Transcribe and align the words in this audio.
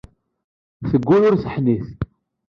Teggul 0.89 1.23
ur 1.29 1.35
teḥnit. 1.43 1.87